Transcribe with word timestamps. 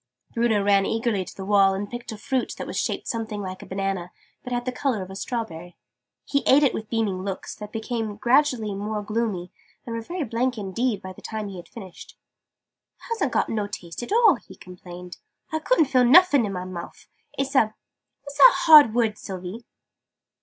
Bruno 0.33 0.63
ran 0.63 0.87
eagerly 0.87 1.23
to 1.23 1.35
the 1.35 1.45
wall, 1.45 1.75
and 1.75 1.87
picked 1.87 2.11
a 2.11 2.17
fruit 2.17 2.55
that 2.57 2.65
was 2.65 2.75
shaped 2.79 3.07
something 3.07 3.39
like 3.39 3.61
a 3.61 3.67
banana, 3.67 4.11
but 4.43 4.51
had 4.51 4.65
the 4.65 4.71
colour 4.71 5.03
of 5.03 5.11
a 5.11 5.15
strawberry. 5.15 5.77
He 6.25 6.41
ate 6.47 6.63
it 6.63 6.73
with 6.73 6.89
beaming 6.89 7.21
looks, 7.21 7.53
that 7.53 7.71
became 7.71 8.15
gradually 8.15 8.73
more 8.73 9.03
gloomy, 9.03 9.51
and 9.85 9.93
were 9.93 10.01
very 10.01 10.23
blank 10.23 10.57
indeed 10.57 11.03
by 11.03 11.13
the 11.13 11.21
time 11.21 11.49
he 11.49 11.57
had 11.57 11.69
finished. 11.69 12.17
"It 12.97 13.03
hasn't 13.11 13.31
got 13.31 13.49
no 13.49 13.67
taste 13.67 14.01
at 14.01 14.11
all!" 14.11 14.37
he 14.37 14.55
complained. 14.55 15.17
"I 15.51 15.59
couldn't 15.59 15.85
feel 15.85 16.03
nuffin 16.03 16.47
in 16.47 16.53
my 16.53 16.65
mouf! 16.65 17.07
It's 17.37 17.53
a 17.53 17.75
what's 18.23 18.37
that 18.39 18.53
hard 18.61 18.95
word, 18.95 19.19
Sylvie?" 19.19 19.65